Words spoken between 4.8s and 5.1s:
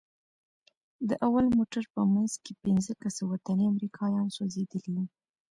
وو.